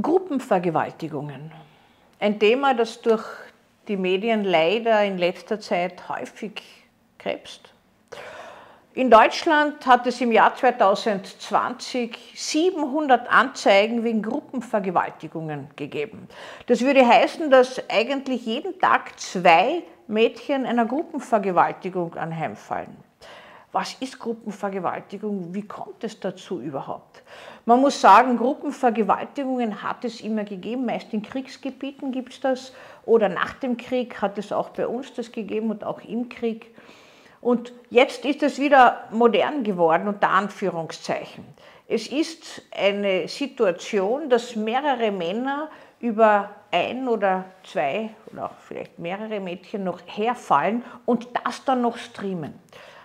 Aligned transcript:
Gruppenvergewaltigungen. 0.00 1.50
Ein 2.20 2.38
Thema, 2.38 2.74
das 2.74 3.00
durch 3.00 3.24
die 3.88 3.96
Medien 3.96 4.44
leider 4.44 5.02
in 5.04 5.16
letzter 5.16 5.58
Zeit 5.58 6.08
häufig 6.10 6.62
krebst. 7.18 7.72
In 8.92 9.10
Deutschland 9.10 9.86
hat 9.86 10.06
es 10.06 10.20
im 10.20 10.32
Jahr 10.32 10.54
2020 10.54 12.34
700 12.34 13.30
Anzeigen 13.30 14.04
wegen 14.04 14.22
Gruppenvergewaltigungen 14.22 15.68
gegeben. 15.76 16.28
Das 16.66 16.82
würde 16.82 17.06
heißen, 17.06 17.50
dass 17.50 17.82
eigentlich 17.88 18.44
jeden 18.44 18.78
Tag 18.78 19.18
zwei 19.18 19.82
Mädchen 20.08 20.66
einer 20.66 20.84
Gruppenvergewaltigung 20.84 22.14
anheimfallen. 22.16 23.05
Was 23.78 23.94
ist 24.00 24.18
Gruppenvergewaltigung? 24.18 25.52
Wie 25.52 25.68
kommt 25.68 26.02
es 26.02 26.18
dazu 26.18 26.62
überhaupt? 26.62 27.22
Man 27.66 27.78
muss 27.78 28.00
sagen, 28.00 28.38
Gruppenvergewaltigungen 28.38 29.82
hat 29.82 30.02
es 30.06 30.22
immer 30.22 30.44
gegeben. 30.44 30.86
Meist 30.86 31.12
in 31.12 31.20
Kriegsgebieten 31.20 32.10
gibt 32.10 32.32
es 32.32 32.40
das. 32.40 32.72
Oder 33.04 33.28
nach 33.28 33.52
dem 33.52 33.76
Krieg 33.76 34.22
hat 34.22 34.38
es 34.38 34.50
auch 34.50 34.70
bei 34.70 34.86
uns 34.86 35.12
das 35.12 35.30
gegeben 35.30 35.68
und 35.68 35.84
auch 35.84 36.00
im 36.00 36.30
Krieg. 36.30 36.74
Und 37.42 37.74
jetzt 37.90 38.24
ist 38.24 38.42
es 38.42 38.58
wieder 38.58 39.08
modern 39.10 39.62
geworden, 39.62 40.08
unter 40.08 40.30
Anführungszeichen. 40.30 41.44
Es 41.86 42.06
ist 42.06 42.62
eine 42.74 43.28
Situation, 43.28 44.30
dass 44.30 44.56
mehrere 44.56 45.12
Männer 45.12 45.68
über 46.00 46.48
ein 46.70 47.08
oder 47.08 47.44
zwei 47.62 48.08
oder 48.32 48.46
auch 48.46 48.56
vielleicht 48.66 48.98
mehrere 48.98 49.38
Mädchen 49.38 49.84
noch 49.84 50.00
herfallen 50.06 50.82
und 51.04 51.28
das 51.44 51.62
dann 51.66 51.82
noch 51.82 51.98
streamen. 51.98 52.54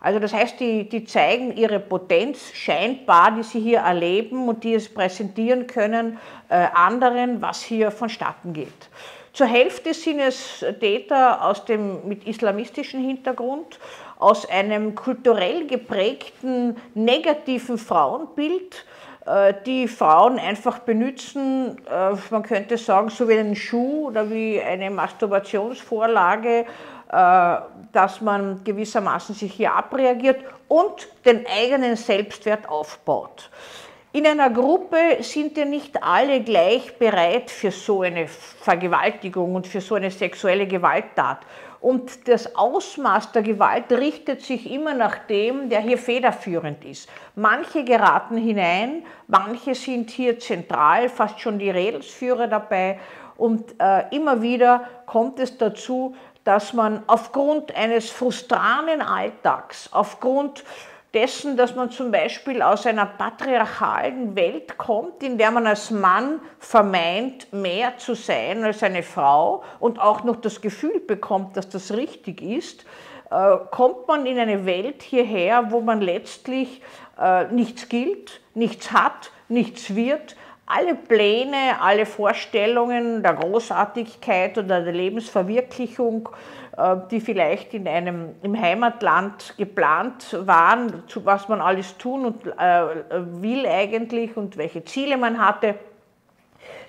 Also 0.00 0.18
das 0.18 0.32
heißt, 0.32 0.60
die, 0.60 0.88
die 0.88 1.04
zeigen 1.04 1.56
ihre 1.56 1.80
Potenz 1.80 2.52
scheinbar, 2.52 3.32
die 3.32 3.42
sie 3.42 3.60
hier 3.60 3.78
erleben 3.78 4.48
und 4.48 4.62
die 4.62 4.74
es 4.74 4.92
präsentieren 4.92 5.66
können 5.66 6.18
äh, 6.48 6.66
anderen, 6.74 7.40
was 7.40 7.62
hier 7.62 7.90
vonstatten 7.90 8.52
geht. 8.52 8.90
Zur 9.32 9.46
Hälfte 9.46 9.92
sind 9.92 10.18
es 10.20 10.64
Täter 10.80 11.44
aus 11.44 11.64
dem, 11.66 12.08
mit 12.08 12.26
islamistischem 12.26 13.02
Hintergrund, 13.02 13.78
aus 14.18 14.48
einem 14.48 14.94
kulturell 14.94 15.66
geprägten 15.66 16.76
negativen 16.94 17.76
Frauenbild, 17.76 18.86
äh, 19.26 19.52
die 19.66 19.88
Frauen 19.88 20.38
einfach 20.38 20.78
benutzen, 20.78 21.78
äh, 21.86 22.12
man 22.30 22.42
könnte 22.44 22.78
sagen, 22.78 23.10
so 23.10 23.28
wie 23.28 23.38
einen 23.38 23.56
Schuh 23.56 24.06
oder 24.06 24.30
wie 24.30 24.60
eine 24.60 24.90
Masturbationsvorlage, 24.90 26.64
dass 27.08 28.20
man 28.20 28.62
gewissermaßen 28.64 29.34
sich 29.34 29.52
hier 29.52 29.72
abreagiert 29.72 30.44
und 30.68 31.08
den 31.24 31.46
eigenen 31.46 31.96
Selbstwert 31.96 32.68
aufbaut. 32.68 33.50
In 34.12 34.26
einer 34.26 34.48
Gruppe 34.48 35.18
sind 35.20 35.58
ja 35.58 35.66
nicht 35.66 36.02
alle 36.02 36.40
gleich 36.40 36.96
bereit 36.98 37.50
für 37.50 37.70
so 37.70 38.00
eine 38.00 38.26
Vergewaltigung 38.26 39.54
und 39.54 39.66
für 39.66 39.82
so 39.82 39.94
eine 39.94 40.10
sexuelle 40.10 40.66
Gewalttat. 40.66 41.40
Und 41.80 42.26
das 42.26 42.56
Ausmaß 42.56 43.32
der 43.32 43.42
Gewalt 43.42 43.92
richtet 43.92 44.40
sich 44.40 44.70
immer 44.72 44.94
nach 44.94 45.18
dem, 45.26 45.68
der 45.68 45.80
hier 45.80 45.98
federführend 45.98 46.84
ist. 46.86 47.10
Manche 47.34 47.84
geraten 47.84 48.38
hinein, 48.38 49.04
manche 49.28 49.74
sind 49.74 50.10
hier 50.10 50.38
zentral, 50.38 51.10
fast 51.10 51.38
schon 51.38 51.58
die 51.58 51.70
Redelsführer 51.70 52.46
dabei. 52.46 52.98
Und 53.36 53.74
äh, 53.80 54.14
immer 54.14 54.42
wieder 54.42 54.84
kommt 55.06 55.38
es 55.38 55.58
dazu, 55.58 56.14
dass 56.44 56.72
man 56.72 57.02
aufgrund 57.06 57.74
eines 57.74 58.10
frustranen 58.10 59.02
Alltags, 59.02 59.88
aufgrund 59.92 60.64
dessen, 61.12 61.56
dass 61.56 61.74
man 61.74 61.90
zum 61.90 62.10
Beispiel 62.10 62.62
aus 62.62 62.86
einer 62.86 63.06
patriarchalen 63.06 64.36
Welt 64.36 64.76
kommt, 64.76 65.22
in 65.22 65.38
der 65.38 65.50
man 65.50 65.66
als 65.66 65.90
Mann 65.90 66.40
vermeint, 66.58 67.52
mehr 67.52 67.96
zu 67.96 68.14
sein 68.14 68.62
als 68.64 68.82
eine 68.82 69.02
Frau 69.02 69.64
und 69.80 69.98
auch 69.98 70.24
noch 70.24 70.36
das 70.36 70.60
Gefühl 70.60 71.00
bekommt, 71.00 71.56
dass 71.56 71.68
das 71.68 71.92
richtig 71.92 72.42
ist, 72.42 72.84
äh, 73.30 73.56
kommt 73.70 74.06
man 74.06 74.26
in 74.26 74.38
eine 74.38 74.66
Welt 74.66 75.02
hierher, 75.02 75.70
wo 75.70 75.80
man 75.80 76.00
letztlich 76.00 76.82
äh, 77.18 77.44
nichts 77.46 77.88
gilt, 77.88 78.40
nichts 78.54 78.92
hat, 78.92 79.32
nichts 79.48 79.94
wird, 79.96 80.36
alle 80.66 80.96
Pläne, 80.96 81.80
alle 81.80 82.06
Vorstellungen 82.06 83.22
der 83.22 83.34
Großartigkeit 83.34 84.58
oder 84.58 84.82
der 84.82 84.92
Lebensverwirklichung, 84.92 86.28
äh, 86.76 86.96
die 87.10 87.20
vielleicht 87.20 87.72
in 87.72 87.86
einem, 87.86 88.34
im 88.42 88.60
Heimatland 88.60 89.54
geplant 89.56 90.36
waren, 90.40 91.04
zu 91.06 91.24
was 91.24 91.48
man 91.48 91.60
alles 91.60 91.96
tun 91.98 92.26
und 92.26 92.46
äh, 92.46 92.82
will 93.40 93.64
eigentlich 93.66 94.36
und 94.36 94.56
welche 94.56 94.84
Ziele 94.84 95.16
man 95.16 95.38
hatte, 95.38 95.76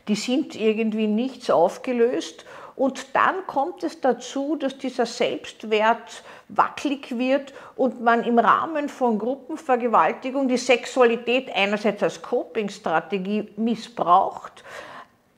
die 0.07 0.15
sind 0.15 0.55
irgendwie 0.55 1.07
nichts 1.07 1.49
aufgelöst. 1.51 2.45
Und 2.77 3.15
dann 3.15 3.47
kommt 3.47 3.83
es 3.83 3.99
dazu, 4.01 4.55
dass 4.55 4.77
dieser 4.77 5.07
Selbstwert 5.07 6.23
wackelig 6.47 7.17
wird 7.17 7.51
und 7.75 8.01
man 8.01 8.23
im 8.23 8.37
Rahmen 8.37 8.87
von 8.87 9.17
Gruppenvergewaltigung 9.17 10.47
die 10.47 10.57
Sexualität 10.57 11.49
einerseits 11.55 12.03
als 12.03 12.21
Coping-Strategie 12.21 13.49
missbraucht, 13.57 14.63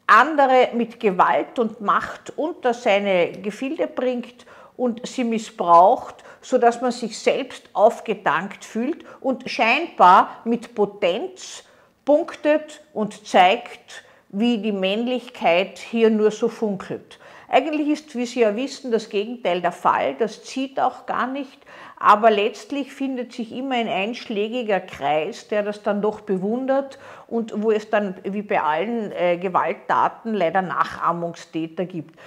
andere 0.05 0.71
mit 0.73 0.99
Gewalt 0.99 1.57
und 1.59 1.79
Macht 1.79 2.37
unter 2.37 2.73
seine 2.73 3.31
Gefilde 3.31 3.87
bringt 3.87 4.45
und 4.75 5.07
sie 5.07 5.23
missbraucht, 5.23 6.15
sodass 6.41 6.81
man 6.81 6.91
sich 6.91 7.17
selbst 7.17 7.69
aufgedankt 7.71 8.65
fühlt 8.65 9.05
und 9.21 9.49
scheinbar 9.49 10.41
mit 10.43 10.75
Potenz 10.75 11.63
punktet 12.03 12.81
und 12.93 13.25
zeigt, 13.25 14.03
wie 14.27 14.57
die 14.57 14.73
Männlichkeit 14.73 15.79
hier 15.79 16.09
nur 16.09 16.31
so 16.31 16.49
funkelt. 16.49 17.17
Eigentlich 17.51 17.87
ist, 17.87 18.15
wie 18.15 18.27
Sie 18.27 18.41
ja 18.41 18.55
wissen, 18.55 18.91
das 18.91 19.09
Gegenteil 19.09 19.61
der 19.61 19.71
Fall. 19.71 20.15
Das 20.19 20.43
zieht 20.43 20.79
auch 20.79 21.07
gar 21.07 21.25
nicht. 21.25 21.59
Aber 21.97 22.29
letztlich 22.29 22.93
findet 22.93 23.33
sich 23.33 23.51
immer 23.51 23.75
ein 23.75 23.87
einschlägiger 23.87 24.79
Kreis, 24.79 25.47
der 25.47 25.63
das 25.63 25.81
dann 25.81 26.01
doch 26.01 26.21
bewundert 26.21 26.99
und 27.27 27.51
wo 27.61 27.71
es 27.71 27.89
dann 27.89 28.15
wie 28.23 28.43
bei 28.43 28.61
allen 28.61 29.11
äh, 29.11 29.37
Gewalttaten 29.37 30.33
leider 30.33 30.61
Nachahmungstäter 30.61 31.85
gibt. 31.85 32.17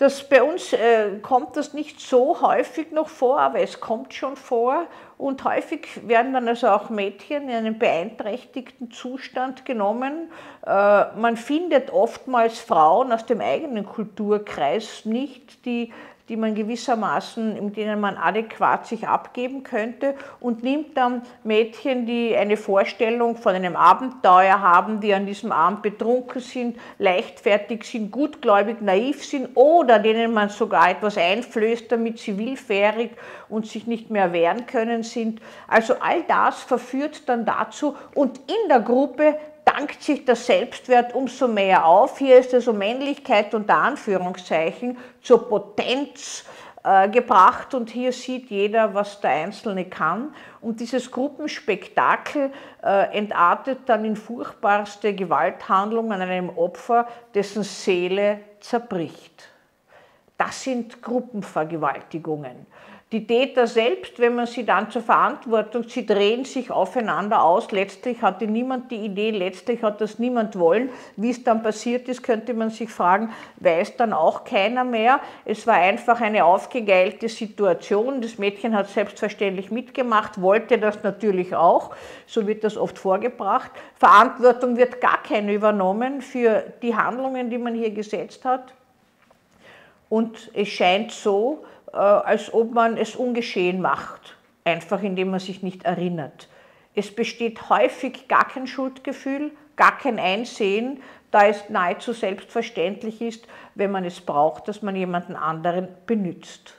Das, 0.00 0.26
bei 0.26 0.42
uns 0.42 0.72
äh, 0.72 1.18
kommt 1.20 1.58
das 1.58 1.74
nicht 1.74 2.00
so 2.00 2.40
häufig 2.40 2.90
noch 2.90 3.08
vor, 3.08 3.38
aber 3.38 3.60
es 3.60 3.80
kommt 3.80 4.14
schon 4.14 4.34
vor. 4.34 4.86
Und 5.18 5.44
häufig 5.44 6.08
werden 6.08 6.32
dann 6.32 6.48
also 6.48 6.68
auch 6.68 6.88
Mädchen 6.88 7.50
in 7.50 7.54
einen 7.54 7.78
beeinträchtigten 7.78 8.90
Zustand 8.90 9.66
genommen. 9.66 10.32
Äh, 10.66 10.70
man 11.16 11.36
findet 11.36 11.92
oftmals 11.92 12.60
Frauen 12.60 13.12
aus 13.12 13.26
dem 13.26 13.42
eigenen 13.42 13.84
Kulturkreis 13.84 15.04
nicht, 15.04 15.66
die 15.66 15.92
die 16.30 16.36
man 16.36 16.54
gewissermaßen, 16.54 17.56
in 17.56 17.72
denen 17.72 17.98
man 17.98 18.16
adäquat 18.16 18.86
sich 18.86 19.08
abgeben 19.08 19.64
könnte 19.64 20.14
und 20.38 20.62
nimmt 20.62 20.96
dann 20.96 21.22
Mädchen, 21.42 22.06
die 22.06 22.36
eine 22.36 22.56
Vorstellung 22.56 23.34
von 23.34 23.52
einem 23.52 23.74
Abenteuer 23.74 24.60
haben, 24.60 25.00
die 25.00 25.12
an 25.12 25.26
diesem 25.26 25.50
Abend 25.50 25.82
betrunken 25.82 26.40
sind, 26.40 26.78
leichtfertig 26.98 27.82
sind, 27.82 28.12
gutgläubig, 28.12 28.80
naiv 28.80 29.24
sind 29.24 29.48
oder 29.56 29.98
denen 29.98 30.32
man 30.32 30.50
sogar 30.50 30.90
etwas 30.90 31.18
einflößt, 31.18 31.90
damit 31.90 32.20
sie 32.20 32.38
willfährig 32.38 33.10
und 33.48 33.66
sich 33.66 33.88
nicht 33.88 34.08
mehr 34.10 34.32
wehren 34.32 34.66
können 34.66 35.02
sind. 35.02 35.40
Also 35.66 35.94
all 35.98 36.22
das 36.28 36.62
verführt 36.62 37.28
dann 37.28 37.44
dazu 37.44 37.96
und 38.14 38.38
in 38.38 38.68
der 38.68 38.80
Gruppe 38.80 39.34
dankt 39.72 40.02
sich 40.02 40.24
der 40.24 40.36
Selbstwert 40.36 41.14
umso 41.14 41.46
mehr 41.48 41.84
auf. 41.84 42.18
Hier 42.18 42.38
ist 42.38 42.52
also 42.54 42.72
Männlichkeit 42.72 43.54
unter 43.54 43.76
Anführungszeichen 43.76 44.98
zur 45.22 45.48
Potenz 45.48 46.44
äh, 46.82 47.08
gebracht 47.08 47.74
und 47.74 47.90
hier 47.90 48.12
sieht 48.12 48.50
jeder, 48.50 48.94
was 48.94 49.20
der 49.20 49.30
Einzelne 49.30 49.84
kann. 49.84 50.34
Und 50.60 50.80
dieses 50.80 51.10
Gruppenspektakel 51.10 52.52
äh, 52.82 53.16
entartet 53.16 53.80
dann 53.86 54.04
in 54.04 54.16
furchtbarste 54.16 55.14
Gewalthandlung 55.14 56.12
an 56.12 56.22
einem 56.22 56.50
Opfer, 56.50 57.06
dessen 57.34 57.62
Seele 57.62 58.40
zerbricht. 58.60 59.48
Das 60.36 60.62
sind 60.62 61.02
Gruppenvergewaltigungen. 61.02 62.66
Die 63.12 63.26
Täter 63.26 63.66
selbst, 63.66 64.20
wenn 64.20 64.36
man 64.36 64.46
sie 64.46 64.64
dann 64.64 64.88
zur 64.92 65.02
Verantwortung, 65.02 65.82
sie 65.88 66.06
drehen 66.06 66.44
sich 66.44 66.70
aufeinander 66.70 67.42
aus. 67.42 67.72
Letztlich 67.72 68.22
hatte 68.22 68.46
niemand 68.46 68.92
die 68.92 69.04
Idee, 69.04 69.32
letztlich 69.32 69.82
hat 69.82 70.00
das 70.00 70.20
niemand 70.20 70.56
wollen. 70.56 70.90
Wie 71.16 71.30
es 71.30 71.42
dann 71.42 71.60
passiert 71.60 72.08
ist, 72.08 72.22
könnte 72.22 72.54
man 72.54 72.70
sich 72.70 72.88
fragen, 72.88 73.32
weiß 73.56 73.96
dann 73.96 74.12
auch 74.12 74.44
keiner 74.44 74.84
mehr. 74.84 75.18
Es 75.44 75.66
war 75.66 75.74
einfach 75.74 76.20
eine 76.20 76.44
aufgegeilte 76.44 77.28
Situation. 77.28 78.20
Das 78.20 78.38
Mädchen 78.38 78.76
hat 78.76 78.88
selbstverständlich 78.88 79.72
mitgemacht, 79.72 80.40
wollte 80.40 80.78
das 80.78 81.02
natürlich 81.02 81.52
auch. 81.52 81.90
So 82.28 82.46
wird 82.46 82.62
das 82.62 82.76
oft 82.76 82.96
vorgebracht. 82.96 83.72
Verantwortung 83.96 84.76
wird 84.76 85.00
gar 85.00 85.20
keine 85.20 85.52
übernommen 85.52 86.22
für 86.22 86.62
die 86.80 86.94
Handlungen, 86.94 87.50
die 87.50 87.58
man 87.58 87.74
hier 87.74 87.90
gesetzt 87.90 88.44
hat. 88.44 88.72
Und 90.08 90.50
es 90.54 90.68
scheint 90.68 91.10
so, 91.10 91.64
als 91.92 92.52
ob 92.52 92.72
man 92.72 92.96
es 92.96 93.16
ungeschehen 93.16 93.80
macht, 93.80 94.36
einfach 94.64 95.02
indem 95.02 95.30
man 95.30 95.40
sich 95.40 95.62
nicht 95.62 95.84
erinnert. 95.84 96.48
Es 96.94 97.14
besteht 97.14 97.68
häufig 97.68 98.28
gar 98.28 98.48
kein 98.48 98.66
Schuldgefühl, 98.66 99.52
gar 99.76 99.96
kein 99.98 100.18
Einsehen, 100.18 101.02
da 101.30 101.46
es 101.46 101.68
nahezu 101.70 102.12
selbstverständlich 102.12 103.20
ist, 103.22 103.46
wenn 103.74 103.90
man 103.90 104.04
es 104.04 104.20
braucht, 104.20 104.68
dass 104.68 104.82
man 104.82 104.96
jemanden 104.96 105.36
anderen 105.36 105.88
benützt. 106.06 106.74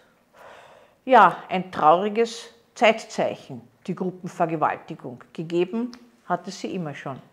Ja, 1.05 1.37
ein 1.49 1.71
trauriges 1.71 2.53
Zeitzeichen, 2.75 3.61
die 3.87 3.95
Gruppenvergewaltigung. 3.95 5.23
Gegeben 5.33 5.91
hat 6.25 6.47
es 6.47 6.59
sie 6.59 6.75
immer 6.75 6.93
schon. 6.93 7.30